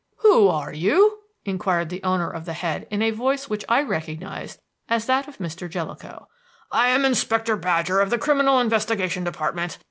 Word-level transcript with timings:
"Who 0.21 0.47
are 0.47 0.73
you?" 0.73 1.19
inquired 1.45 1.89
the 1.89 2.01
owner 2.01 2.27
of 2.27 2.45
the 2.45 2.53
head 2.53 2.87
in 2.89 3.03
a 3.03 3.11
voice 3.11 3.47
which 3.47 3.63
I 3.69 3.83
recognized 3.83 4.59
as 4.89 5.05
that 5.05 5.27
of 5.27 5.37
Mr. 5.37 5.69
Jellicoe. 5.69 6.27
"I 6.71 6.89
am 6.89 7.05
Inspector 7.05 7.55
Badger 7.57 7.99
of 7.99 8.09
the 8.09 8.17
Criminal 8.17 8.59
Investigation 8.59 9.23
Department. 9.23 9.77